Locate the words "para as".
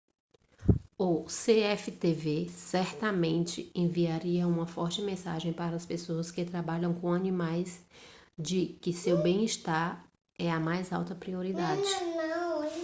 5.53-5.85